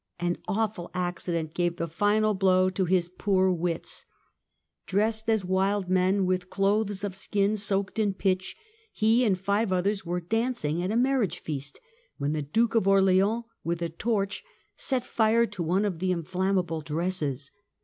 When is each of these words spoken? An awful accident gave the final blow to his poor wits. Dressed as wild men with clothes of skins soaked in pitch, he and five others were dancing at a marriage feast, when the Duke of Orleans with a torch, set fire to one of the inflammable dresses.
An 0.19 0.39
awful 0.47 0.89
accident 0.95 1.53
gave 1.53 1.75
the 1.75 1.85
final 1.85 2.33
blow 2.33 2.71
to 2.71 2.85
his 2.85 3.07
poor 3.07 3.51
wits. 3.51 4.07
Dressed 4.87 5.29
as 5.29 5.45
wild 5.45 5.89
men 5.91 6.25
with 6.25 6.49
clothes 6.49 7.03
of 7.03 7.15
skins 7.15 7.61
soaked 7.61 7.99
in 7.99 8.15
pitch, 8.15 8.55
he 8.91 9.23
and 9.23 9.37
five 9.37 9.71
others 9.71 10.03
were 10.03 10.19
dancing 10.19 10.81
at 10.81 10.89
a 10.89 10.95
marriage 10.97 11.37
feast, 11.37 11.79
when 12.17 12.33
the 12.33 12.41
Duke 12.41 12.73
of 12.73 12.87
Orleans 12.87 13.43
with 13.63 13.83
a 13.83 13.89
torch, 13.89 14.43
set 14.75 15.05
fire 15.05 15.45
to 15.45 15.61
one 15.61 15.85
of 15.85 15.99
the 15.99 16.11
inflammable 16.11 16.81
dresses. 16.81 17.51